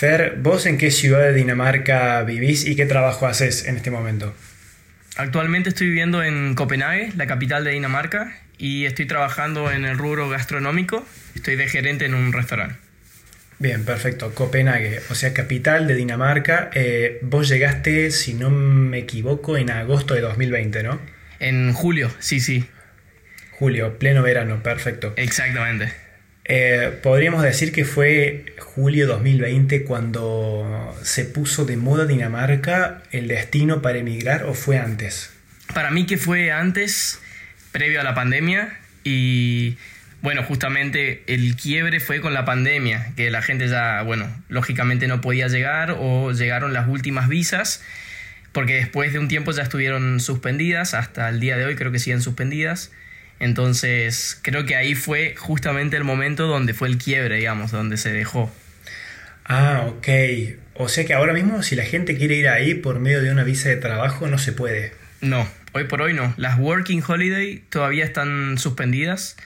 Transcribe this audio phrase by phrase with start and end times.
[0.00, 4.34] Fer, ¿vos en qué ciudad de Dinamarca vivís y qué trabajo haces en este momento?
[5.18, 10.30] Actualmente estoy viviendo en Copenhague, la capital de Dinamarca, y estoy trabajando en el rubro
[10.30, 11.06] gastronómico.
[11.34, 12.76] Estoy de gerente en un restaurante.
[13.58, 14.34] Bien, perfecto.
[14.34, 16.70] Copenhague, o sea, capital de Dinamarca.
[16.72, 20.98] Eh, vos llegaste, si no me equivoco, en agosto de 2020, ¿no?
[21.40, 22.64] En julio, sí, sí.
[23.50, 25.12] Julio, pleno verano, perfecto.
[25.16, 25.92] Exactamente.
[26.52, 33.82] Eh, podríamos decir que fue julio 2020 cuando se puso de moda Dinamarca el destino
[33.82, 35.30] para emigrar o fue antes?
[35.72, 37.20] Para mí que fue antes,
[37.70, 39.76] previo a la pandemia y
[40.22, 45.20] bueno, justamente el quiebre fue con la pandemia, que la gente ya, bueno, lógicamente no
[45.20, 47.80] podía llegar o llegaron las últimas visas,
[48.50, 52.00] porque después de un tiempo ya estuvieron suspendidas, hasta el día de hoy creo que
[52.00, 52.90] siguen suspendidas.
[53.40, 58.12] Entonces, creo que ahí fue justamente el momento donde fue el quiebre, digamos, donde se
[58.12, 58.52] dejó.
[59.46, 60.08] Ah, ok.
[60.74, 63.42] O sea que ahora mismo si la gente quiere ir ahí por medio de una
[63.42, 64.92] visa de trabajo no se puede.
[65.22, 66.32] No, hoy por hoy no.
[66.36, 69.36] Las Working Holiday todavía están suspendidas.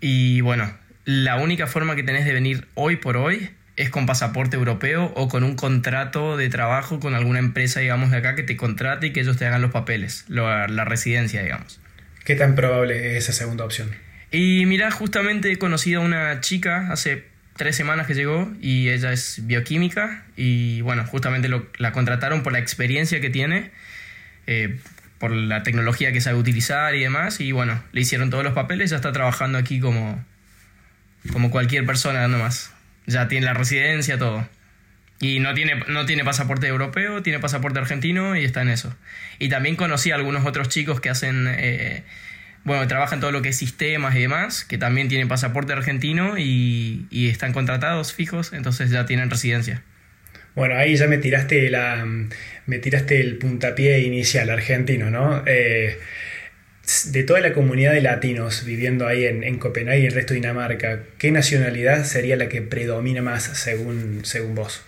[0.00, 0.72] Y bueno,
[1.04, 5.28] la única forma que tenés de venir hoy por hoy es con pasaporte europeo o
[5.28, 9.12] con un contrato de trabajo con alguna empresa, digamos, de acá que te contrate y
[9.12, 11.80] que ellos te hagan los papeles, la residencia, digamos.
[12.28, 13.88] ¿Qué tan probable es esa segunda opción?
[14.30, 17.24] Y mira, justamente he conocido a una chica hace
[17.56, 21.48] tres semanas que llegó y ella es bioquímica y bueno, justamente
[21.78, 23.70] la contrataron por la experiencia que tiene,
[24.46, 24.78] eh,
[25.16, 28.90] por la tecnología que sabe utilizar y demás y bueno, le hicieron todos los papeles,
[28.90, 30.22] ya está trabajando aquí como,
[31.32, 32.74] como cualquier persona nomás.
[33.06, 34.46] Ya tiene la residencia, todo.
[35.20, 38.94] Y no tiene, no tiene pasaporte europeo, tiene pasaporte argentino y está en eso.
[39.38, 42.04] Y también conocí a algunos otros chicos que hacen, eh,
[42.64, 47.06] bueno, trabajan todo lo que es sistemas y demás, que también tienen pasaporte argentino y,
[47.10, 49.82] y, están contratados fijos, entonces ya tienen residencia.
[50.54, 52.06] Bueno, ahí ya me tiraste, la,
[52.66, 55.42] me tiraste el puntapié inicial argentino, ¿no?
[55.46, 55.98] Eh,
[57.06, 60.40] de toda la comunidad de latinos viviendo ahí en, en, Copenhague y el resto de
[60.40, 64.84] Dinamarca, ¿qué nacionalidad sería la que predomina más según, según vos?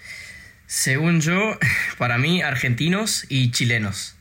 [0.71, 1.59] Según yo,
[1.99, 4.15] para mí, argentinos y chilenos.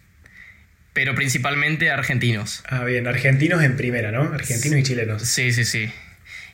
[0.94, 2.64] Pero principalmente argentinos.
[2.68, 4.24] Ah, bien, argentinos en primera, ¿no?
[4.34, 5.22] Argentinos y chilenos.
[5.22, 5.92] Sí, sí, sí.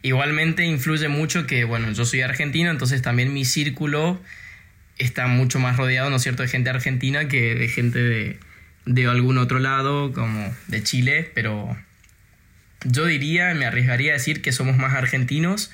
[0.02, 4.22] Igualmente influye mucho que, bueno, yo soy argentino, entonces también mi círculo
[4.98, 8.38] está mucho más rodeado, ¿no es cierto?, de gente argentina que de gente de,
[8.86, 11.78] de algún otro lado, como de Chile, pero
[12.84, 15.72] yo diría, me arriesgaría a decir que somos más argentinos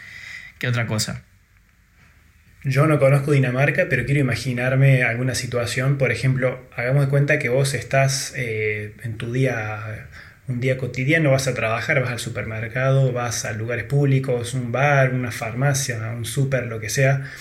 [0.59, 1.23] que otra cosa.
[2.63, 5.97] Yo no conozco Dinamarca, pero quiero imaginarme alguna situación.
[5.97, 10.09] Por ejemplo, hagamos cuenta que vos estás eh, en tu día,
[10.47, 15.11] un día cotidiano, vas a trabajar, vas al supermercado, vas a lugares públicos, un bar,
[15.16, 17.31] una farmacia, un súper, lo que sea.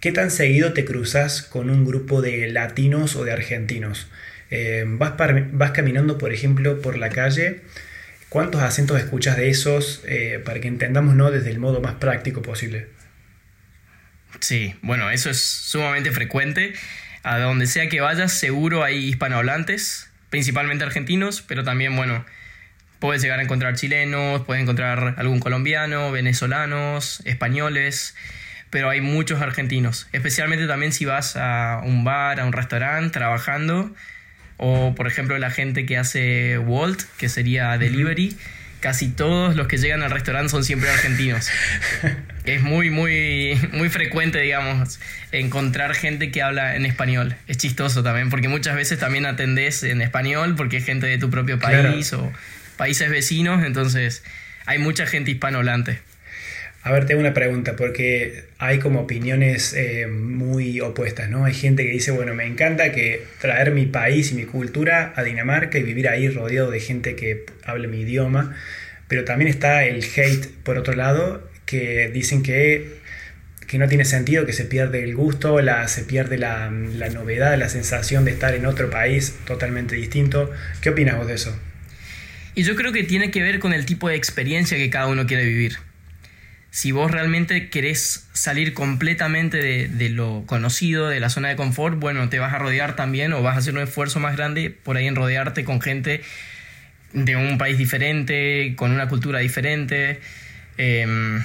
[0.00, 4.08] ¿Qué tan seguido te cruzas con un grupo de latinos o de argentinos?
[4.50, 5.14] Eh, vas,
[5.52, 7.62] vas caminando, por ejemplo, por la calle.
[8.28, 11.30] ¿Cuántos acentos escuchas de esos eh, para que entendamos ¿no?
[11.30, 12.95] desde el modo más práctico posible?
[14.40, 16.74] Sí, bueno, eso es sumamente frecuente.
[17.22, 22.24] A donde sea que vayas, seguro hay hispanohablantes, principalmente argentinos, pero también, bueno,
[23.00, 28.14] puedes llegar a encontrar chilenos, puedes encontrar algún colombiano, venezolanos, españoles,
[28.70, 33.94] pero hay muchos argentinos, especialmente también si vas a un bar, a un restaurante, trabajando,
[34.56, 38.36] o por ejemplo la gente que hace Walt, que sería delivery
[38.86, 41.48] casi todos los que llegan al restaurante son siempre argentinos.
[42.44, 45.00] es muy, muy, muy frecuente, digamos,
[45.32, 47.34] encontrar gente que habla en español.
[47.48, 51.30] Es chistoso también, porque muchas veces también atendés en español porque es gente de tu
[51.30, 52.32] propio país o
[52.76, 54.22] países vecinos, entonces
[54.66, 55.98] hay mucha gente hispanohablante.
[56.86, 61.44] A ver, tengo una pregunta, porque hay como opiniones eh, muy opuestas, ¿no?
[61.44, 65.24] Hay gente que dice, bueno, me encanta que traer mi país y mi cultura a
[65.24, 68.54] Dinamarca y vivir ahí rodeado de gente que hable mi idioma,
[69.08, 72.98] pero también está el hate por otro lado, que dicen que,
[73.66, 75.58] que no tiene sentido, que se pierde el gusto,
[75.88, 80.52] se pierde la, la novedad, la sensación de estar en otro país totalmente distinto.
[80.80, 81.60] ¿Qué opinas vos de eso?
[82.54, 85.26] Y yo creo que tiene que ver con el tipo de experiencia que cada uno
[85.26, 85.78] quiere vivir
[86.76, 92.28] si vos realmente querés salir completamente de, lo conocido, de la zona de confort, bueno,
[92.28, 95.06] te vas a rodear también o vas a hacer un esfuerzo más grande por ahí
[95.06, 96.20] en rodearte con gente
[97.14, 100.20] de un país diferente, con una cultura diferente.
[100.76, 101.42] Em,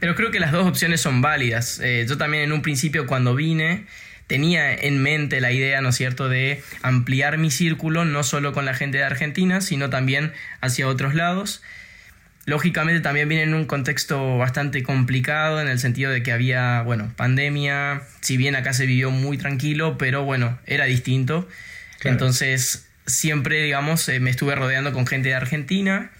[0.00, 1.78] pero creo que las dos opciones son válidas.
[1.80, 3.84] Eh, yo también en un principio cuando vine
[4.26, 8.64] tenía en mente la idea, ¿no es cierto?, de ampliar mi círculo no solo con
[8.64, 11.62] la gente de Argentina, sino también hacia otros lados.
[12.46, 17.10] Lógicamente también viene en un contexto bastante complicado en el sentido de que había, bueno,
[17.16, 21.48] pandemia, si bien acá se vivió muy tranquilo, pero bueno, era distinto.
[22.02, 26.10] Entonces, siempre, digamos, eh, me estuve rodeando con gente de Argentina,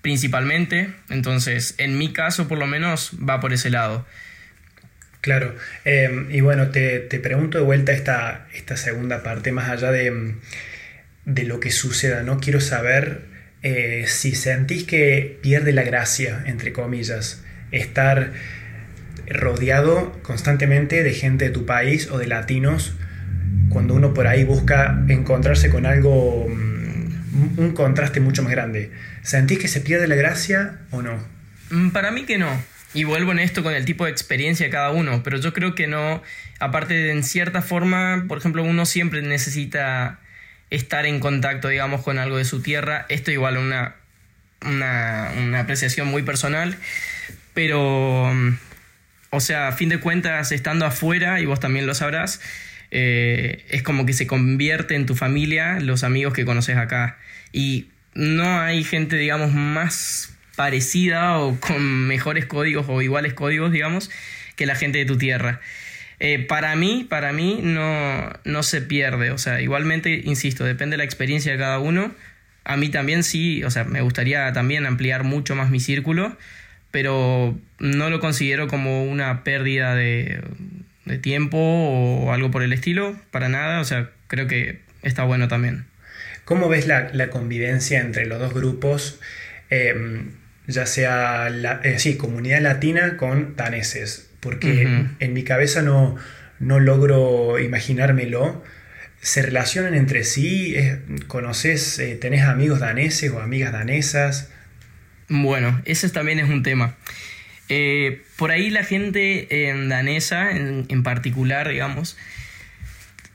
[0.00, 0.90] principalmente.
[1.10, 4.06] Entonces, en mi caso, por lo menos, va por ese lado.
[5.20, 5.54] Claro,
[5.84, 10.34] em, y bueno, te, pregunto de vuelta esta, esta segunda parte, más allá de,
[11.26, 12.40] de lo que suceda, ¿no?
[12.40, 13.33] Quiero saber
[13.64, 18.32] eh, si sentís que pierde la gracia, entre comillas, estar
[19.26, 22.94] rodeado constantemente de gente de tu país o de latinos,
[23.70, 28.92] cuando uno por ahí busca encontrarse con algo, mm, un contraste mucho más grande.
[29.22, 31.18] ¿Sentís que se pierde la gracia o no?
[31.70, 32.50] Mm, para mí que no.
[32.92, 35.74] Y vuelvo en esto con el tipo de experiencia de cada uno, pero yo creo
[35.74, 36.22] que no,
[36.60, 40.20] aparte de en cierta forma, por ejemplo, uno siempre necesita
[40.74, 43.06] estar en contacto, digamos, con algo de su tierra.
[43.08, 43.94] Esto igual una,
[44.62, 46.76] una, apreciación muy personal,
[47.52, 48.32] pero,
[49.30, 52.40] o sea, a fin de cuentas, estando afuera, y vos también lo sabrás,
[52.90, 57.18] eh, es como que se convierte en tu familia los amigos que conoces acá.
[57.52, 64.10] Y no hay gente, digamos, más parecida o con mejores códigos o iguales códigos, digamos,
[64.56, 65.60] que la gente de tu tierra.
[66.26, 69.30] Eh, para mí, para mí no, no se pierde.
[69.30, 72.14] O sea, igualmente, insisto, depende de la experiencia de cada uno.
[72.64, 76.34] A mí también sí, o sea, me gustaría también ampliar mucho más mi círculo,
[76.90, 80.40] pero no lo considero como una pérdida de,
[81.20, 83.80] tiempo o algo por el estilo, para nada.
[83.80, 85.84] O sea, creo que está bueno también.
[86.46, 89.20] ¿Cómo ves la, convivencia entre los dos grupos?
[89.68, 90.30] Em,
[90.68, 96.16] ya sea la, eh, sí, comunidad latina con daneses porque en mi cabeza no,
[96.60, 98.62] no logro imaginármelo.
[99.20, 100.76] ¿Se relacionan entre sí?
[101.28, 104.50] ¿Conoces, eh, tenés amigos daneses o amigas danesas?
[105.30, 106.94] Bueno, ese también es un tema.
[107.70, 112.18] Eh, por ahí la gente en danesa, en, particular, digamos,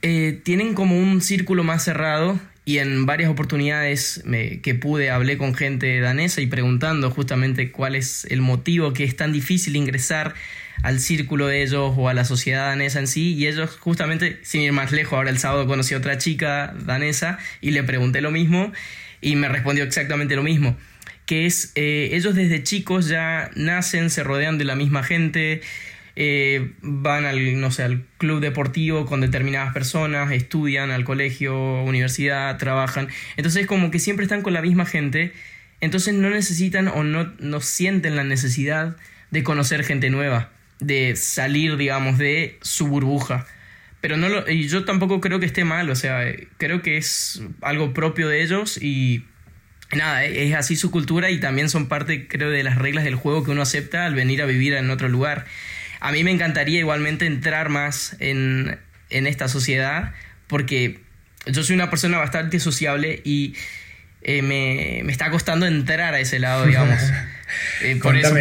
[0.03, 4.23] eh, tienen como un círculo más cerrado y en varias oportunidades
[4.61, 9.15] que pude hablé con gente danesa y preguntando justamente cuál es el motivo que es
[9.15, 10.35] tan difícil ingresar
[10.83, 13.33] al círculo de ellos o a la sociedad danesa en sí.
[13.33, 17.39] Y ellos justamente, sin ir más lejos, ahora el sábado conocí a otra chica danesa
[17.59, 18.71] y le pregunté lo mismo
[19.19, 20.77] y me respondió exactamente lo mismo,
[21.25, 25.61] que es eh, ellos desde chicos ya nacen, se rodean de la misma gente,
[26.21, 32.57] eh, van al, no sé, al club deportivo con determinadas personas, estudian al colegio, universidad,
[32.57, 33.07] trabajan,
[33.37, 35.31] entonces como que siempre están con la misma gente,
[35.81, 38.97] entonces no necesitan o no, no sienten la necesidad
[39.31, 43.45] de conocer gente nueva de salir, digamos, de su burbuja.
[44.01, 46.21] Pero no lo, y yo tampoco creo que esté mal, o sea,
[46.57, 49.25] creo que es algo propio de ellos y
[49.91, 53.43] nada, es así su cultura y también son parte, creo, de las reglas del juego
[53.43, 55.45] que uno acepta al venir a vivir en otro lugar.
[55.99, 58.77] A mí me encantaría igualmente entrar más en,
[59.09, 60.13] en esta sociedad
[60.47, 60.99] porque
[61.45, 63.55] yo soy una persona bastante sociable y
[64.21, 66.99] eh, me, me, está costando entrar a ese lado, digamos.
[67.81, 68.35] Eh, por eso,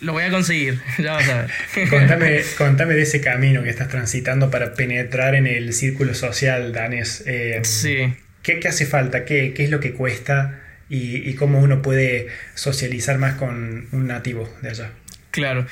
[0.00, 1.88] lo, voy a conseguir, ya vas a ver.
[1.88, 7.22] contame, contame, de ese camino que estás transitando para penetrar en el círculo social danés.
[7.26, 8.14] Eh, sí.
[8.42, 9.24] ¿qué, ¿qué, hace falta?
[9.24, 10.60] ¿Qué, ¿Qué, es lo que cuesta?
[10.90, 14.90] Y, y, cómo uno puede socializar más con un nativo de allá?
[15.30, 15.66] Claro.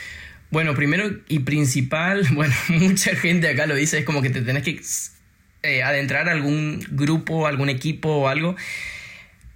[0.51, 4.63] Bueno, primero y principal, bueno, mucha gente acá lo dice, es como que te tenés
[4.63, 4.81] que
[5.83, 8.57] adentrar a algún grupo, algún equipo o algo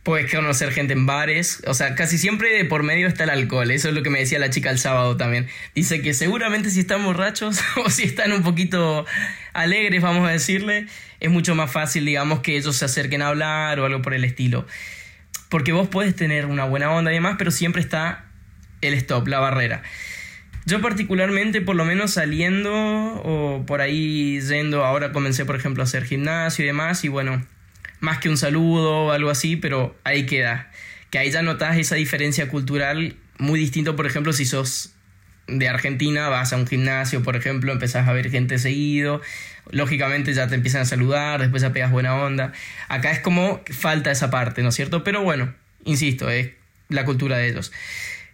[0.02, 3.88] puedes conocer gente en bares, o sea, casi siempre por medio está el alcohol, eso
[3.88, 5.46] es lo que me decía la chica el sábado también.
[5.74, 9.06] Dice que seguramente si están borrachos o si están un poquito
[9.52, 10.86] alegres, vamos a decirle,
[11.20, 14.24] es mucho más fácil, digamos, que ellos se acerquen a hablar o algo por el
[14.24, 14.66] estilo.
[15.48, 18.24] Porque vos puedes tener una buena onda y demás, pero siempre está
[18.80, 19.82] el stop, la barrera.
[20.64, 25.84] Yo particularmente, por lo menos saliendo o por ahí yendo, ahora comencé por ejemplo a
[25.84, 27.44] hacer gimnasio y demás, y bueno,
[28.00, 30.70] más que un saludo o algo así, pero ahí queda.
[31.10, 34.94] Que ahí ya notas esa diferencia cultural muy distinto, por ejemplo, si sos
[35.48, 39.20] de Argentina, vas a un gimnasio, por ejemplo, empezás a ver gente seguido,
[39.70, 42.52] lógicamente ya te empiezan a saludar, después ya pegas buena onda.
[42.88, 45.04] Acá es como falta esa parte, ¿no es cierto?
[45.04, 45.52] Pero bueno,
[45.84, 46.50] insisto, es
[46.88, 47.72] la cultura de ellos.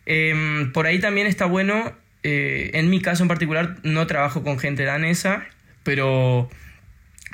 [0.07, 4.59] Em, por ahí también está bueno, eh, en mi caso en particular, no trabajo con
[4.59, 5.47] gente danesa,
[5.83, 6.49] pero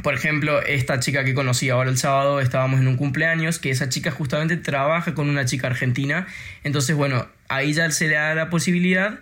[0.02, 3.88] por ejemplo, esta chica que conocí ahora el sábado, estábamos en un cumpleaños, que esa
[3.88, 6.26] chica justamente trabaja con una chica argentina.
[6.64, 9.20] Entonces, bueno, ahí ya se le da la posibilidad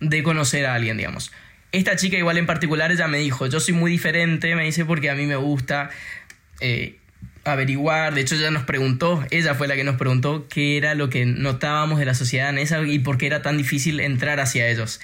[0.00, 1.32] de conocer a alguien, digamos.
[1.72, 5.10] Esta chica igual en particular ella me dijo, yo soy muy diferente, me dice porque
[5.10, 5.90] a mí me gusta
[6.60, 6.98] eh,
[7.44, 11.10] averiguar, de hecho ella nos preguntó, ella fue la que nos preguntó qué era lo
[11.10, 15.00] que notábamos de la sociedad danesa y por qué era tan difícil entrar hacia ellos.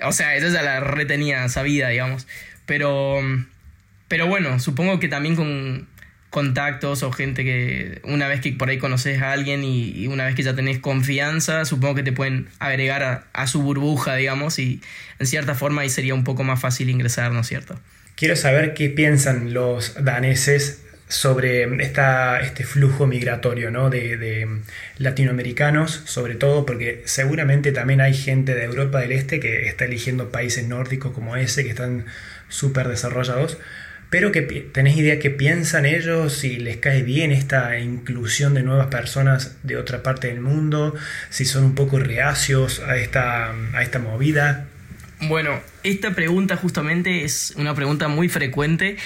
[0.00, 2.26] O sea, ella ya la retenía sabida, digamos.
[2.66, 3.18] Pero,
[4.06, 5.88] pero bueno, supongo que también con
[6.30, 10.34] contactos o gente que una vez que por ahí conoces a alguien y, una vez
[10.34, 14.82] que ya tenés confianza, supongo que te pueden agregar a, a, su burbuja, digamos, y
[15.18, 17.80] en cierta forma ahí sería un poco más fácil ingresar, ¿no es cierto?
[18.14, 23.88] Quiero saber qué piensan los daneses sobre esta, este flujo migratorio ¿no?
[23.90, 24.60] de,
[24.98, 30.30] latinoamericanos, sobre todo porque seguramente también hay gente de Europa del Este que está eligiendo
[30.30, 32.04] países nórdicos como ese, que están
[32.48, 33.58] súper desarrollados,
[34.10, 38.88] pero que tenés idea qué piensan ellos, si les cae bien esta inclusión de nuevas
[38.88, 40.94] personas de otra parte del mundo,
[41.30, 44.66] si son un poco reacios a esta, a esta movida.
[45.22, 48.96] Bueno, esta pregunta justamente es una pregunta muy frecuente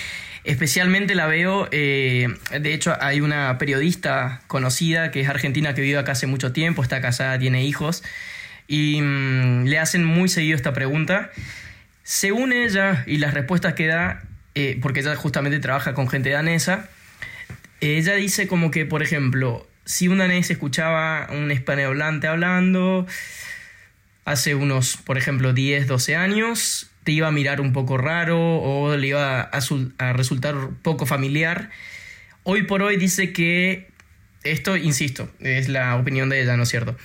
[0.44, 5.98] Especialmente la veo, eh, de hecho hay una periodista conocida que es argentina que vive
[5.98, 8.02] acá hace mucho tiempo, está casada, tiene hijos,
[8.66, 11.30] y mm, le hacen muy seguido esta pregunta.
[12.02, 14.22] Según ella y las respuestas que da,
[14.56, 16.88] eh, porque ella justamente trabaja con gente danesa,
[17.80, 23.06] ella dice como que, por ejemplo, si un danés escuchaba un hispanohablante hablando
[24.24, 28.96] hace unos, por ejemplo, 10, 12 años, te iba a mirar un poco raro o
[28.96, 31.70] le iba a, resultar poco familiar.
[32.44, 33.88] Hoy por hoy dice que,
[34.44, 36.96] esto, insisto, es la opinión de ella, ¿no es cierto?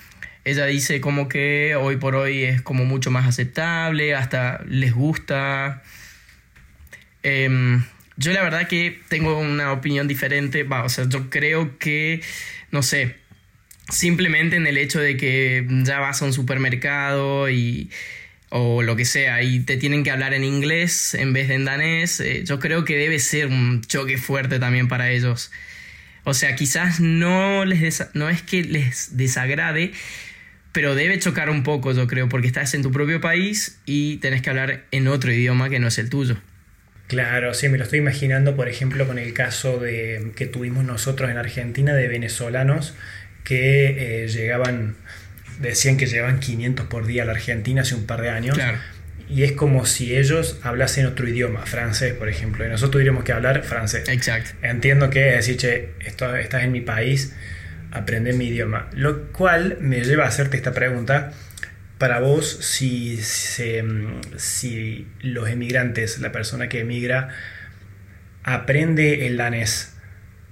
[0.44, 5.84] Ella dice como que hoy por hoy es como mucho más aceptable, hasta les gusta.
[7.24, 7.84] Em,
[8.16, 12.22] yo la verdad que tengo una opinión diferente, va, o sea, yo creo que,
[12.72, 13.18] no sé,
[13.90, 17.90] simplemente en el hecho de que ya vas a un supermercado y
[18.50, 21.66] o lo que sea y te tienen que hablar en inglés en vez de en
[21.66, 25.52] danés, eh, yo creo que debe ser un choque fuerte también para ellos.
[26.24, 29.94] O sea, quizás no, les no es que les desagrade,
[30.72, 34.42] pero debe chocar un poco, yo creo, porque estás en tu propio país y tenés
[34.42, 36.38] que hablar en otro idioma que no es el tuyo.
[37.08, 41.32] Claro, sí, me lo estoy imaginando, por ejemplo, con el caso de, que tuvimos nosotros
[41.32, 42.94] en Argentina de venezolanos
[43.46, 44.98] que eh, llegaban
[45.60, 48.58] decían que llevan 500 por día a la Argentina hace un par de años.
[49.30, 53.34] Y es como si ellos hablasen otro idioma, francés, por ejemplo, y nosotros tuviéramos que
[53.34, 54.08] hablar francés.
[54.08, 54.52] Exacto.
[54.62, 57.36] Entiendo que es decir, che, esto, estás en mi país,
[57.92, 58.90] aprende mi idioma.
[58.94, 61.34] Lo cual me lleva a hacerte esta pregunta.
[61.98, 67.30] Para vos, si, si los emigrantes, la persona que emigra,
[68.44, 69.97] aprende el danés,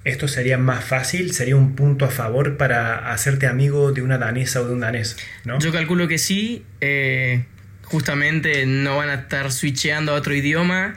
[0.05, 4.61] esto sería más fácil, sería un punto a favor para hacerte amigo de una danesa
[4.61, 5.59] o de un danés, ¿no?
[5.59, 7.45] Yo calculo que sí, eh,
[7.81, 10.95] justamente no van a estar switcheando a otro idioma.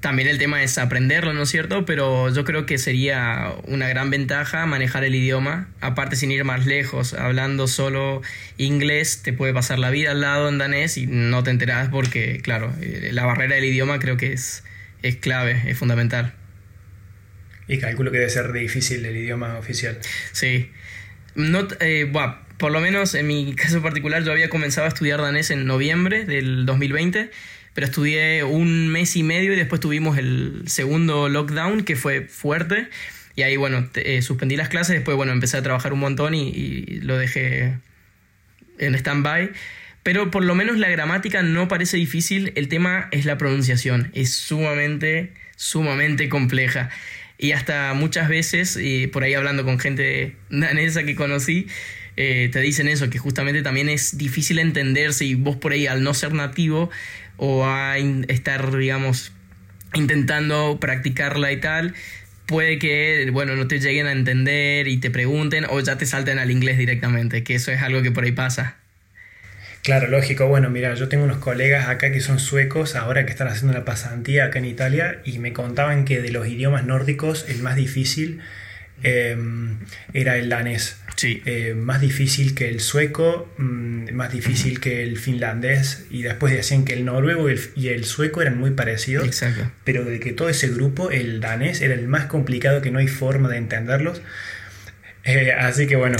[0.00, 1.84] También el tema es aprenderlo, ¿no es cierto?
[1.84, 5.68] Pero yo creo que sería una gran ventaja manejar el idioma.
[5.82, 8.22] Aparte, sin ir más lejos, hablando solo
[8.56, 12.40] inglés, te puede pasar la vida al lado en danés y no te enteras porque,
[12.42, 14.64] claro, eh, la barrera del idioma creo que es,
[15.02, 16.32] es clave, es fundamental.
[17.70, 19.96] Y calculo que debe ser difícil el idioma oficial.
[20.32, 20.70] Sí.
[21.36, 22.12] No, eh,
[22.58, 26.24] por lo menos en mi caso particular, yo había comenzado a estudiar danés en noviembre
[26.24, 27.30] del 2020,
[27.72, 32.88] pero estudié un mes y medio y después tuvimos el segundo lockdown que fue fuerte.
[33.36, 36.48] Y ahí, bueno, eh, suspendí las clases, después, bueno, empecé a trabajar un montón y,
[36.48, 37.78] y lo dejé
[38.78, 39.52] en stand-by.
[40.02, 44.34] Pero por lo menos la gramática no parece difícil, el tema es la pronunciación, es
[44.34, 46.90] sumamente, sumamente compleja.
[47.42, 48.78] Y hasta muchas veces,
[49.12, 51.68] por ahí hablando con gente danesa que conocí,
[52.22, 56.02] eh, te dicen eso, que justamente también es difícil entenderse y vos por ahí al
[56.02, 56.90] no ser nativo
[57.38, 59.32] o a estar, digamos,
[59.94, 61.94] intentando practicarla y tal,
[62.44, 66.38] puede que, bueno, no te lleguen a entender y te pregunten o ya te salten
[66.38, 68.79] al inglés directamente, que eso es algo que por ahí pasa.
[69.82, 70.46] Claro, lógico.
[70.46, 73.84] Bueno, mira, yo tengo unos colegas acá que son suecos, ahora que están haciendo una
[73.84, 78.40] pasantía acá en Italia, y me contaban que de los idiomas nórdicos el más difícil
[79.02, 79.78] em,
[80.12, 80.98] era el danés.
[81.16, 81.42] Sí.
[81.46, 86.84] Eh, más difícil que el sueco, mm, más difícil que el finlandés, y después decían
[86.84, 89.26] que el noruego y el, y el, sueco eran muy parecidos.
[89.26, 89.70] Exacto.
[89.84, 93.08] Pero de que todo ese grupo, el danés, era el más complicado, que no hay
[93.08, 94.20] forma de entenderlos.
[95.30, 96.16] Eh, así que bueno,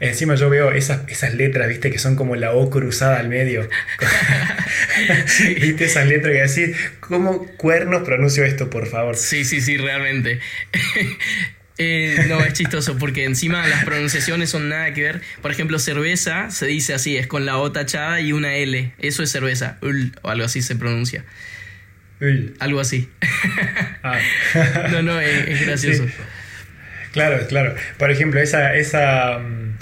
[0.00, 3.68] encima yo veo esas, esas letras, viste, que son como la O cruzada al medio.
[5.60, 9.16] Viste esas letras que decís, ¿cómo cuernos pronuncio esto, por favor?
[9.16, 10.40] Sí, sí, sí, realmente.
[11.76, 15.22] Eh, no, es chistoso porque encima las pronunciaciones son nada que ver.
[15.42, 18.92] Por ejemplo, cerveza se dice así, es con la O tachada y una L.
[19.00, 19.78] Eso es cerveza,
[20.22, 21.24] o algo así se pronuncia.
[22.60, 23.10] Algo así.
[24.04, 24.20] Ah.
[24.92, 26.06] no, no, es, gracioso.
[27.14, 27.74] Claro, claro.
[27.96, 29.78] Por ejemplo, esa, esa mm,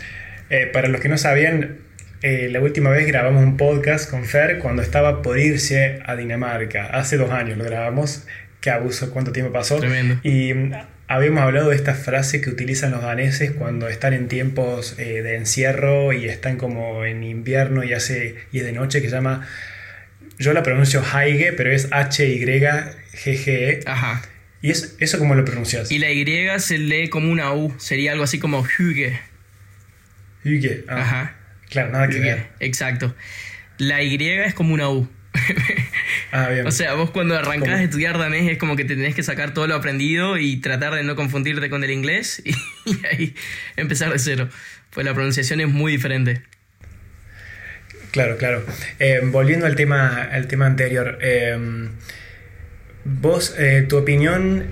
[0.50, 1.78] eh, para los que no sabían,
[2.20, 6.84] eh, la última vez grabamos un podcast con Fer cuando estaba por irse a Dinamarca.
[6.88, 8.26] Hace dos años lo grabamos.
[8.60, 9.78] Qué abuso, cuánto tiempo pasó.
[9.78, 10.18] Tremendo.
[10.22, 10.72] Y mm,
[11.08, 15.36] habíamos hablado de esta frase que utilizan los daneses cuando están en tiempos eh, de
[15.36, 19.48] encierro y están como en invierno y, hace, y es de noche, que se llama,
[20.38, 23.80] yo la pronuncio Haige, pero es H-Y-G-G-E.
[23.86, 24.20] Ajá.
[24.62, 25.90] ¿Y es, eso cómo lo pronuncias?
[25.90, 26.24] Y la Y
[26.60, 29.20] se lee como una U, sería algo así como Hüge.
[30.44, 30.84] Hüge.
[30.88, 31.36] Ah, Ajá.
[31.68, 32.46] Claro, nada que Hüge, ver.
[32.60, 33.14] Exacto.
[33.78, 35.08] La Y es como una U.
[36.34, 36.66] Ah, bien.
[36.66, 37.76] O sea, vos cuando arrancás ¿Cómo?
[37.76, 40.94] a estudiar danés es como que te tenés que sacar todo lo aprendido y tratar
[40.94, 42.42] de no confundirte con el inglés
[42.86, 43.34] y, ahí
[43.76, 44.48] empezar de cero.
[44.88, 46.40] Pues la pronunciación es muy diferente.
[48.12, 48.64] Claro, claro.
[48.98, 51.90] Eh, volviendo al tema, al tema anterior, eh,
[53.04, 54.66] vos, eh, tu opinión,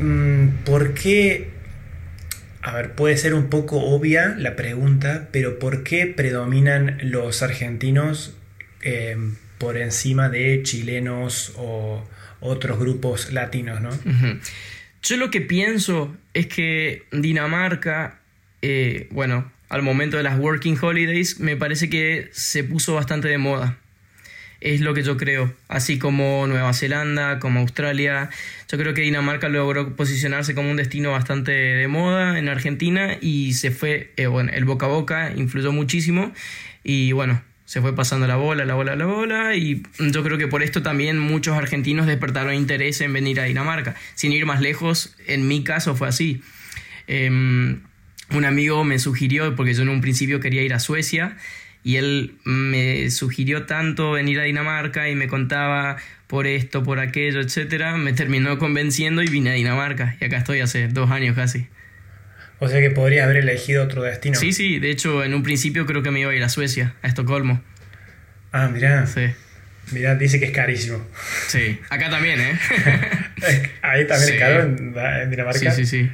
[0.00, 1.50] mm, ¿por qué?
[2.62, 8.36] A ver, puede ser un poco obvia la pregunta, pero ¿por qué predominan los argentinos
[8.82, 9.16] eh,
[9.58, 12.06] por encima de chilenos o
[12.40, 13.90] otros grupos latinos, no?
[15.02, 18.20] Yo lo que pienso es que Dinamarca,
[18.60, 23.38] eh, bueno, al momento de las Working Holidays, me parece que se puso bastante de
[23.38, 23.78] moda.
[24.62, 25.52] Es lo que yo creo.
[25.66, 28.30] Así como Nueva Zelanda, como Australia.
[28.70, 33.54] Yo creo que Dinamarca logró posicionarse como un destino bastante de moda en Argentina y
[33.54, 36.32] se fue, eh, bueno, el boca a boca influyó muchísimo
[36.84, 40.46] y bueno, se fue pasando la bola, la bola, la bola y yo creo que
[40.46, 43.96] por esto también muchos argentinos despertaron interés en venir a Dinamarca.
[44.14, 46.40] Sin ir más lejos, en mi caso fue así.
[47.08, 47.80] Em,
[48.30, 51.36] un amigo me sugirió, porque yo en un principio quería ir a Suecia,
[51.84, 55.96] y él me sugirió tanto venir a Dinamarca y me contaba
[56.26, 60.16] por esto, por aquello, etcétera, me terminó convenciendo y vine a Dinamarca.
[60.20, 61.66] Y acá estoy hace dos años casi.
[62.60, 64.38] O sea que podría haber elegido otro destino.
[64.38, 66.94] Sí, sí, de hecho en un principio creo que me iba a ir a Suecia,
[67.02, 67.60] a Estocolmo.
[68.52, 69.26] Ah, mirá, Sí,
[69.92, 71.04] mirá, dice que es carísimo.
[71.48, 71.78] sí.
[71.90, 72.58] Acá también, ¿eh?
[73.82, 74.34] Ahí también Sí.
[74.34, 75.58] es caro en, en Dinamarca.
[75.72, 76.10] sí, sí, sí.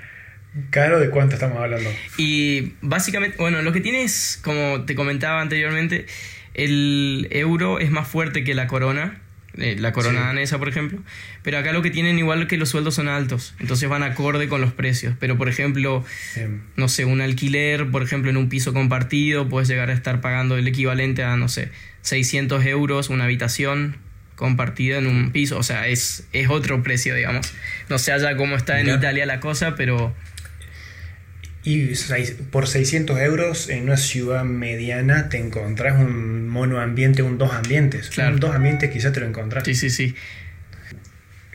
[0.71, 1.91] ¿Caro de cuánto estamos hablando?
[2.17, 6.07] Y básicamente, bueno, lo que tiene es, como te comentaba anteriormente,
[6.55, 9.21] el euro es más fuerte que la corona,
[9.57, 10.27] eh, la corona Sí.
[10.27, 10.99] danesa, por ejemplo,
[11.43, 14.61] pero acá lo que tienen igual que los sueldos son altos, entonces van acorde con
[14.61, 15.15] los precios.
[15.19, 16.05] Pero, por ejemplo,
[16.37, 20.21] Em, no sé, un alquiler, por ejemplo, en un piso compartido, puedes llegar a estar
[20.21, 21.71] pagando el equivalente a, no sé,
[22.03, 23.97] 600 euros una habitación
[24.37, 27.53] compartida en un piso, o sea, es, es otro precio, digamos.
[27.89, 28.89] No sé allá cómo está en.
[28.89, 30.15] Italia la cosa, pero...
[31.69, 31.93] Y
[32.51, 38.09] por 600 euros en una ciudad mediana te encontrás un monoambiente, un dos ambientes.
[38.09, 38.37] Claro.
[38.37, 39.65] Un dos ambientes quizás te lo encontrás.
[39.65, 40.15] Sí, sí, sí.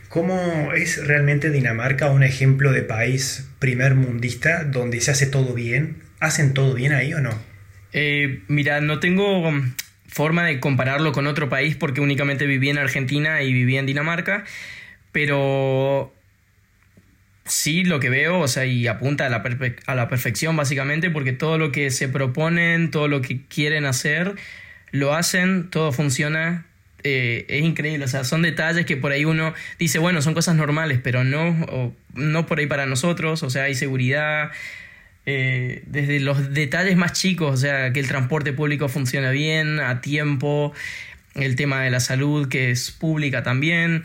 [0.08, 6.04] ¿Cómo es realmente Dinamarca un ejemplo de país primer mundista donde se hace todo bien?
[6.20, 7.36] ¿Hacen todo bien ahí o no?
[7.92, 9.50] Eh, mira, no tengo
[10.06, 14.44] forma de compararlo con otro país porque únicamente viví en Argentina y viví en Dinamarca,
[15.10, 16.13] pero
[17.44, 19.42] sí lo que veo, o sea, y apunta a la,
[19.86, 24.34] a la perfección básicamente porque todo lo que se proponen, todo lo que quieren hacer,
[24.92, 26.66] lo hacen, todo funciona.
[27.02, 30.56] eh, es increíble, o sea, son detalles que por ahí uno dice, bueno, son cosas
[30.56, 34.50] normales, pero no, no por ahí para nosotros, o sea, hay seguridad,
[35.26, 40.00] eh, desde los detalles más chicos, o sea, que el transporte público funciona bien, a
[40.00, 40.72] tiempo,
[41.34, 44.04] el tema de la salud que es pública también.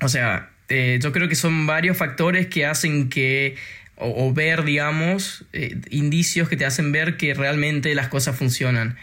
[0.00, 3.56] O sea, eh, yo creo que son varios factores que hacen que,
[3.96, 8.96] o, ver, digamos, eh, indicios que te hacen ver que realmente las cosas funcionan.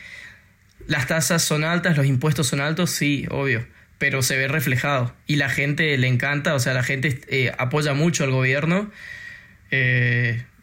[0.87, 3.65] Las tasas son altas, los impuestos son altos, sí, obvio,
[3.97, 5.15] pero se ve reflejado.
[5.25, 8.91] Y la gente le encanta, o sea, la gente eh, apoya mucho al gobierno.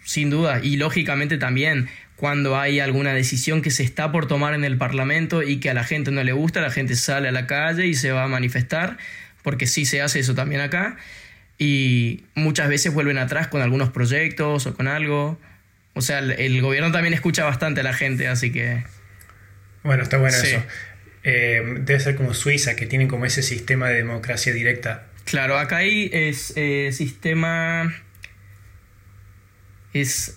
[0.04, 1.88] Sin duda, y lógicamente también
[2.22, 5.74] cuando hay alguna decisión que se está por tomar en el Parlamento y que a
[5.74, 8.28] la gente no le gusta, la gente sale a la calle y se va a
[8.28, 8.96] manifestar,
[9.42, 10.96] porque sí se hace eso también acá,
[11.58, 15.38] y muchas veces vuelven atrás con algunos proyectos o con algo.
[15.94, 18.82] O sea, el, el gobierno también escucha bastante a la gente, así que...
[19.84, 20.46] Bueno, está bueno Sí.
[20.48, 20.62] eso.
[21.24, 25.06] Eh, debe ser como Suiza, que tienen como ese sistema de democracia directa.
[25.24, 27.92] Claro, acá hay es, eh, sistema...
[29.92, 30.36] Es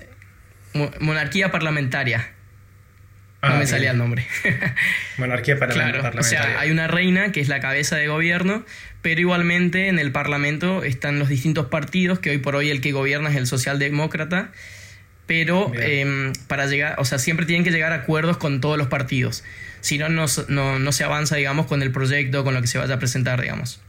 [0.73, 2.29] mo- monarquía parlamentaria.
[3.47, 4.25] No Ah, me salía el nombre.
[5.17, 6.43] Monarquía para Claro, o parlamentaria.
[6.43, 8.65] sea, hay una reina que es la cabeza de gobierno,
[9.01, 12.91] pero igualmente en el Parlamento están los distintos partidos, que hoy por hoy el que
[12.91, 14.51] gobierna es el socialdemócrata,
[15.27, 18.87] pero em, para llegar, o sea, siempre tienen que llegar a acuerdos con todos los
[18.87, 19.43] partidos,
[19.81, 20.27] si no, no,
[20.79, 23.81] no se avanza, digamos, con el proyecto, con lo que se vaya a presentar, digamos.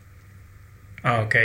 [1.08, 1.36] Ah, ok.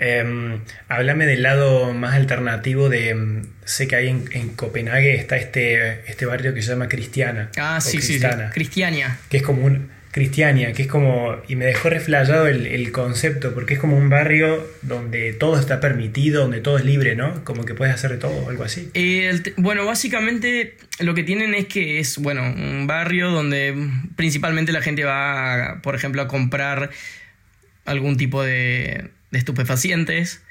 [0.00, 3.10] Em, háblame del lado más alternativo de...
[3.10, 7.48] em, sé que ahí en, en Copenhague está este, este barrio que se llama Cristiana.
[7.56, 8.12] Ah, sí, sí, sí.
[8.14, 9.16] Cristana, Cristiania.
[9.30, 9.94] Que es como un...
[10.10, 11.36] Cristiania, que es como...
[11.48, 15.78] Y me dejó reflejado el, el concepto, porque es como un barrio donde todo está
[15.80, 17.44] permitido, donde todo es libre, ¿no?
[17.44, 18.90] Como que puedes hacer de todo algo así.
[18.94, 23.74] Eh, el bueno, básicamente lo que tienen es que es, bueno, un barrio donde
[24.14, 26.90] principalmente la gente va, por ejemplo, a comprar
[27.84, 30.42] algún tipo de, de estupefacientes.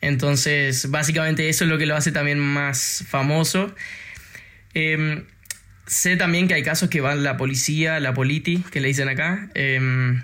[0.00, 3.74] Entonces, básicamente eso es lo que lo hace también más famoso.
[4.74, 5.24] Em,
[5.86, 9.50] sé también que hay casos que van la policía, la politi, que le dicen acá.
[9.54, 10.22] em,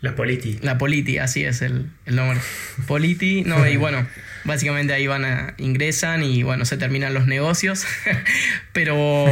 [0.00, 0.58] La politi.
[0.62, 2.38] la Politi, así es el, el nombre.
[2.86, 4.06] Politi, no, y bueno,
[4.44, 7.86] básicamente ahí van a, ingresan y bueno, se terminan los negocios.
[8.72, 9.26] Pero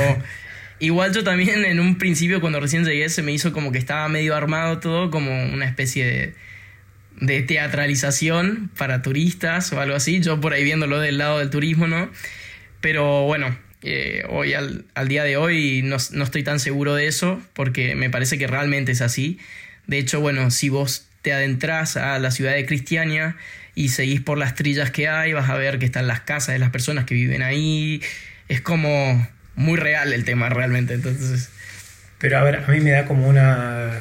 [0.79, 4.09] igual yo también en un principio cuando recién llegué se me hizo como que estaba
[4.09, 6.35] medio armado todo, como una especie de,
[7.20, 10.20] de teatralización para turistas o algo así.
[10.20, 12.11] Yo por ahí viéndolo del lado del turismo, ¿no?
[12.81, 17.07] Pero bueno, eh, hoy al, al día de hoy no, no estoy tan seguro de
[17.07, 19.38] eso porque me parece que realmente es así.
[19.87, 23.37] De hecho, bueno, si vos te adentras a la ciudad de Cristiania
[23.74, 26.59] y seguís por las trillas que hay, vas a ver que están las casas de
[26.59, 28.00] las personas que viven ahí.
[28.48, 30.94] Es como muy real el tema realmente.
[30.94, 31.50] Entonces,
[32.18, 34.00] Pero a ver, a mí me da como una...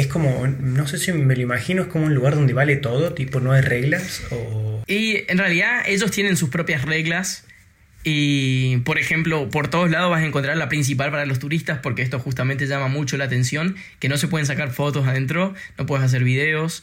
[0.00, 3.12] Es como, no sé si me lo imagino, es como un lugar donde vale todo,
[3.12, 4.82] tipo no hay reglas o...
[4.86, 7.44] Y en realidad ellos tienen sus propias reglas.
[8.02, 12.00] Y por ejemplo, por todos lados vas a encontrar la principal para los turistas, porque
[12.00, 16.02] esto justamente llama mucho la atención, que no se pueden sacar fotos adentro, no puedes
[16.02, 16.82] hacer videos.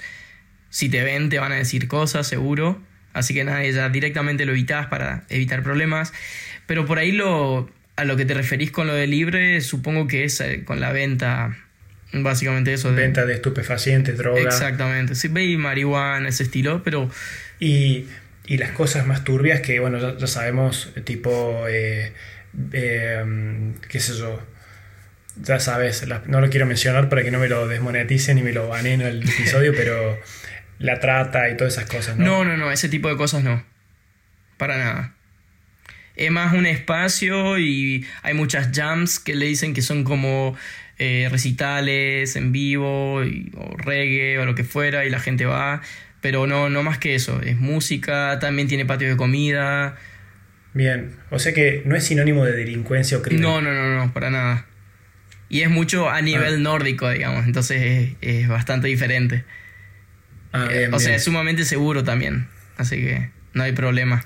[0.69, 2.79] Si te ven, te van a decir cosas, seguro.
[3.13, 6.13] Así que nada, ya directamente lo evitas para evitar problemas.
[6.67, 10.23] Pero por ahí lo, a lo que te referís con lo de libre, supongo que
[10.23, 11.57] es eh, con la venta,
[12.13, 12.91] básicamente eso.
[12.93, 14.41] De, Venta de estupefacientes, droga.
[14.41, 17.09] Exactamente, sí, y marihuana, ese estilo, pero
[17.59, 18.05] Y,
[18.45, 22.13] y las cosas más turbias que, bueno, ya, ya sabemos, tipo, eh,
[22.71, 24.41] eh, qué sé yo,
[25.41, 28.53] ya sabes, la- no lo quiero mencionar para que no me lo desmoneticen y me
[28.53, 30.17] lo baneen el episodio, pero
[30.79, 32.25] la trata y todas esas cosas, ¿no?
[32.25, 33.63] No, no, no, ese tipo de cosas no.
[34.57, 35.13] Para nada.
[36.15, 40.57] Es más un espacio y hay muchas jams que le dicen que son como
[40.99, 45.81] eh, recitales en vivo y- o reggae o lo que fuera y la gente va.
[46.21, 47.41] Pero no, no más que eso.
[47.41, 49.95] Es música, también tiene patio de comida.
[50.73, 53.41] Bien, o sea que no es sinónimo de delincuencia o crimen.
[53.43, 54.65] No, no, no, no, para nada.
[55.49, 56.59] Y es mucho a nivel Ah.
[56.59, 57.45] nórdico, digamos.
[57.45, 57.81] Entonces
[58.21, 59.45] es, es bastante diferente.
[60.51, 62.47] Ah, Eh, bien, o sea, es sumamente seguro también.
[62.77, 64.25] Así que no hay problema.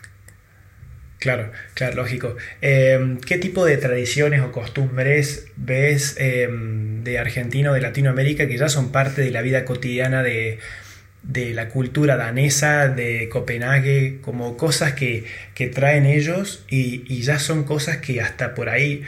[1.21, 2.35] Claro, claro, lógico.
[2.63, 8.57] Eh, ¿Qué tipo de tradiciones o costumbres ves eh, de Argentina o de Latinoamérica que
[8.57, 10.57] ya son parte de la vida cotidiana de,
[11.23, 17.39] de la cultura danesa, de Copenhague, como cosas que, que traen ellos y, y ya
[17.39, 19.03] son cosas que hasta por ahí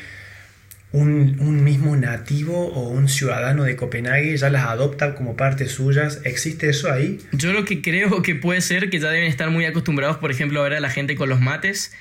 [0.93, 6.21] un, mismo nativo o un ciudadano de Copenhague ya las adopta como parte suyas?
[6.23, 7.19] ¿Existe eso ahí?
[7.31, 10.61] Yo lo que creo que puede ser que ya deben estar muy acostumbrados, por ejemplo,
[10.61, 11.93] a ver a la gente con los mates,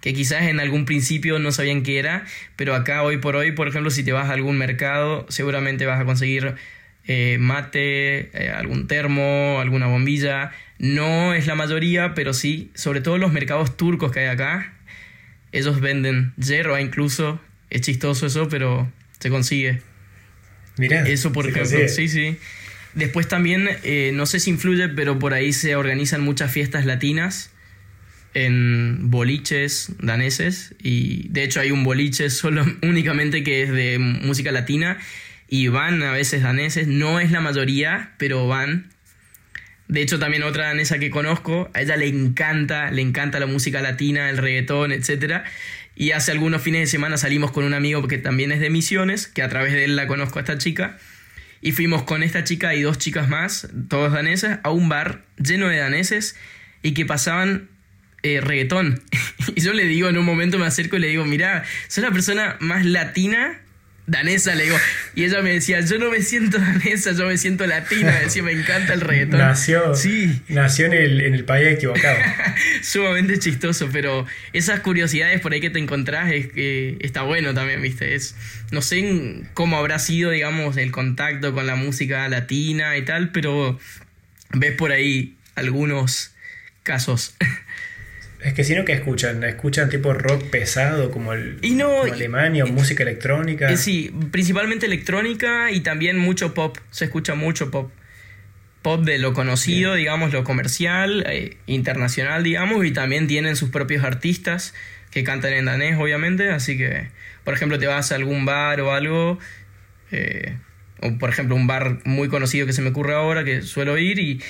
[0.00, 3.66] que quizás en algún principio no sabían qué era, pero acá hoy por hoy, por
[3.66, 6.54] ejemplo, si te vas a algún mercado, seguramente vas a conseguir
[7.08, 10.52] eh, mate, eh, algún termo, alguna bombilla.
[10.78, 14.72] No es la mayoría, pero sí, sobre todo los mercados turcos que hay acá,
[15.50, 17.40] ellos venden yerba incluso.
[17.70, 19.82] Es chistoso eso, pero se consigue.
[20.76, 21.88] Mirá, Eso, por se ejemplo, consigue.
[21.88, 22.36] sí, sí.
[22.94, 27.50] Después también, eh, no sé si influye, pero por ahí se organizan muchas fiestas latinas
[28.34, 30.74] en boliches daneses.
[30.82, 34.98] Y de hecho hay un boliche solo únicamente que es de música latina.
[35.48, 38.90] Y van a veces daneses, no es la mayoría, pero van.
[39.88, 43.80] De hecho, también otra danesa que conozco, a ella le encanta, le encanta la música
[43.80, 45.44] latina, el reggaetón, etc.
[45.96, 49.26] Y hace algunos fines de semana salimos con un amigo que también es de Misiones,
[49.26, 50.98] que a través de él la conozco a esta chica.
[51.62, 55.68] Y fuimos con esta chica y dos chicas más, todos danesas, a un bar lleno
[55.68, 56.36] de daneses
[56.82, 57.70] y que pasaban
[58.22, 59.02] eh, reggaetón.
[59.56, 62.10] y yo le digo, en un momento me acerco y le digo, mira, sos la
[62.10, 63.58] persona más latina
[64.06, 64.76] danesa, le digo.
[65.14, 68.12] Y ella me decía, yo no me siento danesa, yo me siento latina.
[68.20, 69.38] Decía, me encanta el reggaetón.
[69.38, 72.18] Nació, Sí, nació en el, en el país equivocado.
[72.82, 77.82] sumamente chistoso, pero esas curiosidades por ahí que te encontrás es que está bueno también,
[77.82, 78.14] ¿viste?
[78.14, 78.36] Es,
[78.70, 83.78] no sé cómo habrá sido, digamos, el contacto con la música latina y tal, pero
[84.52, 86.32] ves por ahí algunos
[86.82, 87.34] casos.
[88.46, 89.42] Es que si no, que escuchan?
[89.42, 93.68] ¿Escuchan tipo rock pesado como, el, Y no, como y- Alemania o música electrónica?
[93.72, 97.90] Eh, sí, principalmente electrónica y también mucho pop, se escucha mucho pop.
[98.82, 104.04] pop de lo conocido, digamos, lo comercial, eh, internacional, digamos, y también tienen sus propios
[104.04, 104.74] artistas
[105.10, 107.08] que cantan en danés, obviamente, así que,
[107.42, 109.40] por ejemplo, te vas a algún bar o algo,
[110.12, 110.56] eh,
[111.02, 114.20] o por ejemplo un bar muy conocido que se me ocurre ahora, que suelo ir,
[114.20, 114.40] y,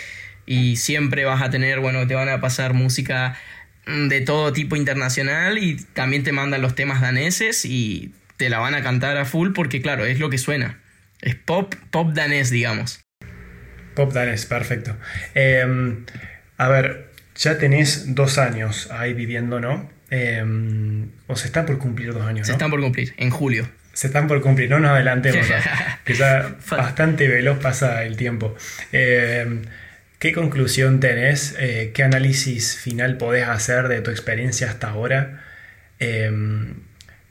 [0.44, 3.38] y siempre vas a tener, bueno, te van a pasar música
[3.86, 8.74] de todo tipo internacional y también te mandan los temas daneses y te la van
[8.74, 10.80] a cantar a full porque claro, es lo que suena.
[11.22, 13.00] Es pop, pop danés, digamos.
[13.94, 14.96] Pop danés, perfecto.
[15.34, 16.04] Em,
[16.58, 19.90] a ver, ya tenés dos años ahí viviendo, ¿no?
[20.10, 23.68] Em, o se están por cumplir dos años, Se están por cumplir, en julio.
[23.92, 25.46] Se están por cumplir, no nos adelantemos,
[26.04, 28.54] que ya bastante veloz pasa el tiempo.
[28.92, 29.62] Em,
[30.18, 31.54] ¿Qué conclusión tenés?
[31.58, 35.42] Eh, ¿Qué análisis final podés hacer de tu experiencia hasta ahora?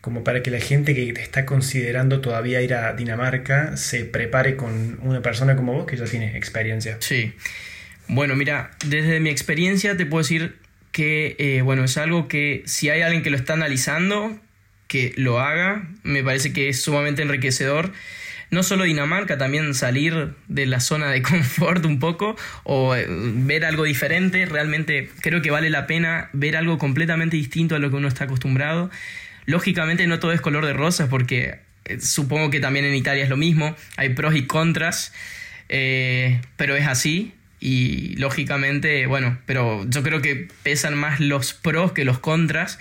[0.01, 4.55] como para que la gente que te está considerando todavía ir a Dinamarca se prepare
[4.55, 6.97] con una persona como vos que ya tiene experiencia.
[6.99, 7.33] Sí.
[8.07, 10.57] Bueno, mira, desde mi experiencia te puedo decir
[10.91, 14.39] que, eh, bueno, es algo que si hay alguien que lo está analizando,
[14.87, 17.91] que lo haga, me parece que es sumamente enriquecedor.
[18.51, 23.65] No solo Dinamarca, también salir de la zona de confort un poco o eh, ver
[23.65, 24.45] algo diferente.
[24.45, 28.25] Realmente creo que vale la pena ver algo completamente distinto a lo que uno está
[28.25, 28.89] acostumbrado.
[29.45, 33.29] Lógicamente no todo es color de rosas porque eh, supongo que también en Italia es
[33.29, 35.13] lo mismo, hay pros y contras,
[35.69, 41.93] eh, pero es así y lógicamente, bueno, pero yo creo que pesan más los pros
[41.93, 42.79] que los contras.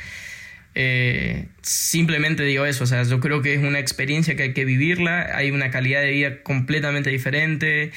[0.75, 4.65] Eh, simplemente digo eso, o sea, yo creo que es una experiencia que hay que
[4.65, 7.93] vivirla, hay una calidad de vida completamente diferente,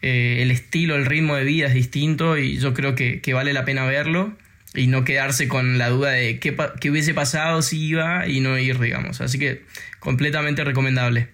[0.00, 3.64] el estilo, el ritmo de vida es distinto y yo creo que, que vale la
[3.64, 4.36] pena verlo
[4.74, 8.58] y no quedarse con la duda de qué, qué, hubiese pasado si iba y no
[8.58, 9.20] ir, digamos.
[9.20, 9.62] Así que
[9.98, 11.28] completamente recomendable.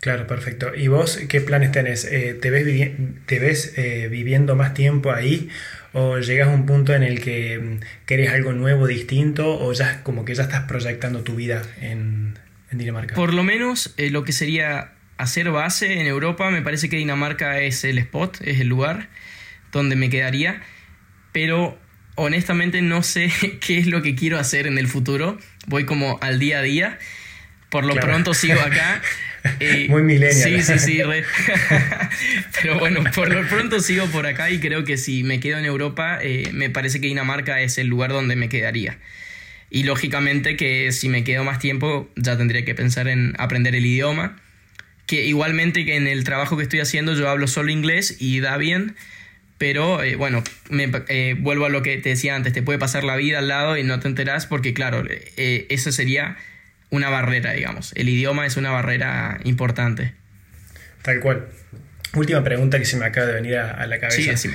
[0.00, 0.72] Claro, perfecto.
[0.74, 2.04] ¿Y vos qué planes tenés?
[2.04, 2.90] Eh, ¿Te ves,
[3.26, 5.48] te ves eh, viviendo más tiempo ahí
[5.92, 10.02] o llegas a un punto en el que mm, querés algo nuevo, distinto o ya
[10.02, 12.38] como que ya estás proyectando tu vida en,
[12.70, 13.14] en Dinamarca?
[13.14, 17.60] Por lo menos eh, lo que sería hacer base en Europa, me parece que Dinamarca
[17.60, 19.08] es el spot, es el lugar
[19.70, 20.62] donde me quedaría,
[21.32, 21.78] pero
[22.14, 25.38] honestamente no sé qué es lo que quiero hacer en el futuro.
[25.66, 26.98] Voy como al día a día.
[27.70, 29.00] Por lo pronto sigo acá.
[29.88, 30.62] Muy millennial.
[30.62, 31.02] Sí, sí, sí.
[32.62, 35.64] Pero bueno, por lo pronto sigo por acá y creo que si me quedo en
[35.64, 38.98] Europa, eh, me parece que Dinamarca es el lugar donde me quedaría.
[39.70, 43.86] Y lógicamente que si me quedo más tiempo, ya tendría que pensar en aprender el
[43.86, 44.38] idioma.
[45.06, 48.56] Que igualmente que en el trabajo que estoy haciendo yo hablo solo inglés y da
[48.56, 48.94] bien
[49.58, 53.04] pero eh, bueno, me, eh, vuelvo a lo que te decía antes, te puede pasar
[53.04, 55.04] la vida al lado y no te enterás porque claro,
[55.36, 56.36] eso sería
[56.92, 57.92] una barrera, digamos.
[57.96, 60.12] El idioma es una barrera importante.
[61.00, 61.48] Tal cual.
[62.14, 64.36] Última pregunta que se me acaba de venir a, la cabeza.
[64.36, 64.50] Sí,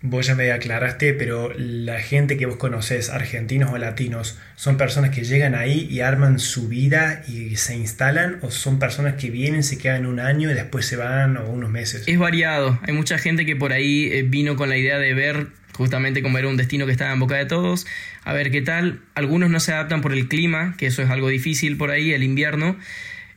[0.00, 5.10] vos ya me aclaraste, pero la gente que vos conoces, argentinos o latinos, ¿son personas
[5.10, 8.38] que llegan ahí y arman su vida y se instalan?
[8.42, 11.70] ¿O son personas que vienen, se quedan un año y después se van o unos
[11.70, 12.04] meses?
[12.06, 12.78] Es variado.
[12.82, 16.38] Hay mucha gente que por ahí eh, vino con la idea de ver justamente como
[16.38, 17.86] era un destino que estaba en boca de todos,
[18.24, 19.00] a ver qué tal.
[19.14, 22.24] Algunos no se adaptan por el clima, que eso es algo difícil por ahí, el
[22.24, 22.76] invierno.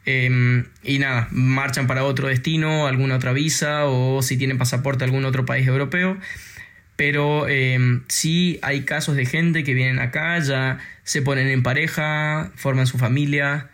[0.05, 5.25] Em, y nada, marchan para otro destino, alguna otra visa o si tienen pasaporte algún
[5.25, 6.17] otro país europeo
[7.01, 12.51] pero em, sí hay casos de gente que vienen acá, ya se ponen en pareja,
[12.53, 13.71] forman su familia,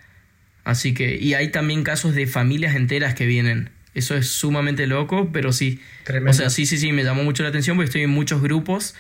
[0.63, 3.69] así que, y hay también casos de familias enteras que vienen.
[3.93, 5.81] Eso es sumamente loco, pero sí.
[6.25, 8.95] O sea, sí, sí, sí, me llamó mucho la atención porque estoy en muchos grupos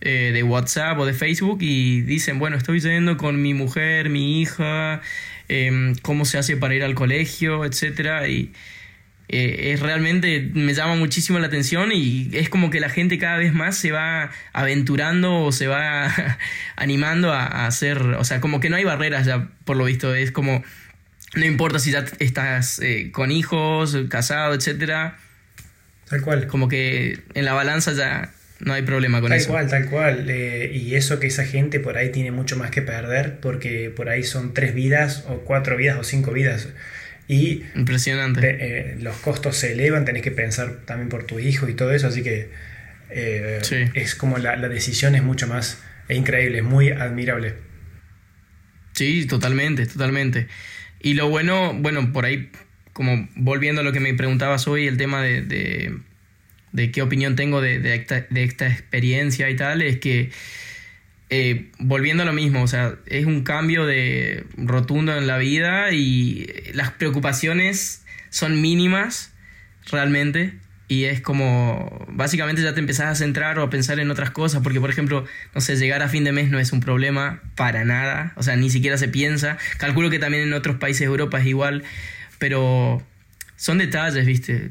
[0.00, 4.40] eh, de WhatsApp o de Facebook y dicen, bueno, estoy yendo con mi mujer, mi
[4.40, 5.02] hija,
[5.46, 8.50] em, cómo se hace para ir al colegio, etcétera, y
[9.28, 13.36] eh, es realmente me llama muchísimo la atención y es como que la gente cada
[13.36, 16.38] vez más se va aventurando o se va
[16.76, 20.32] animando a, hacer, o sea, como que no hay barreras ya por lo visto, es
[20.32, 20.64] como,
[21.34, 25.18] no importa si ya estás eh, con hijos, casado, etcétera.
[26.08, 26.46] Tal cual.
[26.46, 29.52] Como que en la balanza ya no hay problema con eso.
[29.52, 30.30] Tal cual, tal cual.
[30.30, 34.08] Eh, y eso que esa gente por ahí tiene mucho más que perder porque por
[34.08, 36.68] ahí son tres vidas o cuatro vidas o cinco vidas.
[37.28, 38.40] Y Impresionante.
[38.58, 42.06] Eh, los costos se elevan, tenés que pensar también por tu hijo y todo eso,
[42.06, 42.50] así que
[43.10, 43.60] eh,
[43.94, 47.54] es como la, decisión es mucho más es increíble, es muy admirable.
[48.94, 50.48] Sí, totalmente, totalmente.
[51.00, 52.50] Y lo bueno, bueno, por ahí,
[52.94, 55.42] como volviendo a lo que me preguntabas hoy, el tema de,
[56.72, 60.30] de, qué opinión tengo de, de, esta, de esta experiencia y tal, es que
[61.30, 65.92] eh, volviendo a lo mismo, o sea, es un cambio de rotundo en la vida
[65.92, 69.32] y las preocupaciones son mínimas
[69.90, 70.54] realmente.
[70.90, 74.62] Y es como, básicamente ya te empezás a centrar o a pensar en otras cosas,
[74.62, 77.84] porque por ejemplo, no sé, llegar a fin de mes no es un problema para
[77.84, 79.58] nada, o sea, ni siquiera se piensa.
[79.76, 81.82] Calculo que también en otros países de Europa es igual,
[82.38, 83.02] pero
[83.56, 84.70] son detalles, ¿viste?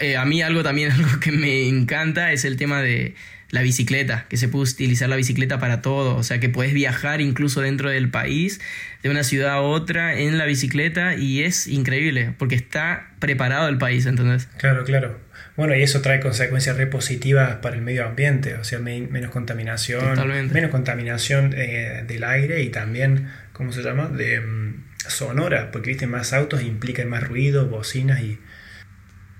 [0.00, 3.16] Eh, a mí algo también, que me encanta es el tema de
[3.50, 7.20] la bicicleta, que se puede utilizar la bicicleta para todo, o sea que puedes viajar
[7.20, 8.60] incluso dentro del país,
[9.02, 13.78] de una ciudad a otra en la bicicleta y es increíble, porque está preparado el
[13.78, 14.48] país, ¿entendés?
[14.58, 15.20] Claro, claro.
[15.56, 20.18] Bueno, y eso trae consecuencias repositivas para el medio ambiente, o sea, menos contaminación,
[20.52, 24.08] menos contaminación eh, del aire y también, ¿cómo se llama?
[24.08, 28.38] De mm, sonora, porque viste, más autos implican más ruido, bocinas y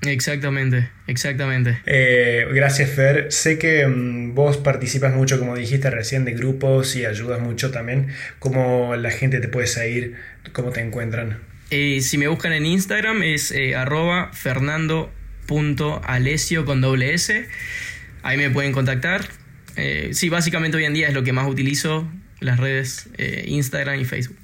[0.07, 1.79] Exactamente, exactamente.
[1.87, 3.33] Eh, gracias Fer.
[3.33, 8.09] Sé que mm, vos participas mucho, como dijiste recién, de grupos y ayudas mucho también.
[8.39, 10.15] ¿Cómo la gente te puede seguir?
[10.53, 11.41] ¿Cómo te encuentran?
[11.71, 17.47] Eh, si me buscan en Instagram es eh, arroba fernando.alesio con doble S.
[18.23, 19.25] Ahí me pueden contactar.
[20.13, 23.09] sí, básicamente hoy en día es lo que más utilizo, las redes
[23.47, 24.37] Instagram y Facebook.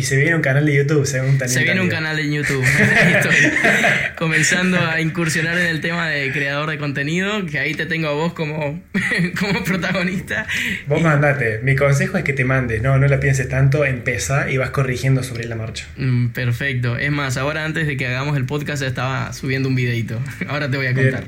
[0.00, 2.64] Y se viene un canal de YouTube, según Se viene un canal de YouTube.
[3.16, 3.36] Estoy
[4.16, 8.12] comenzando a incursionar en el tema de creador de contenido, que ahí te tengo a
[8.12, 8.82] vos como,
[9.38, 10.46] como protagonista.
[10.86, 11.60] Vos mandate.
[11.62, 15.22] Mi consejo es que te mandes, no, no la pienses tanto, empieza y vas corrigiendo
[15.22, 15.86] sobre la marcha.
[15.98, 16.96] Mm, perfecto.
[16.96, 20.18] Es más, ahora antes de que hagamos el podcast estaba subiendo un videito.
[20.48, 21.24] Ahora te voy a contar.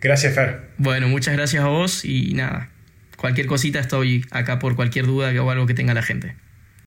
[0.00, 0.60] Gracias, Fer.
[0.78, 2.70] Bueno, muchas gracias a vos y nada.
[3.18, 6.34] Cualquier cosita estoy acá por cualquier duda o algo que tenga la gente.